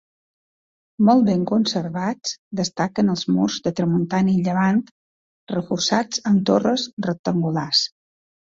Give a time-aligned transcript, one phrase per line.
[1.09, 4.83] Molt ben conservats, destaquen els murs de tramuntana i llevant,
[5.55, 7.85] reforçats amb torres rectangulars.